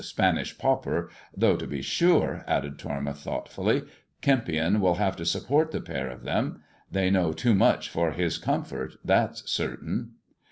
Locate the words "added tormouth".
2.47-3.19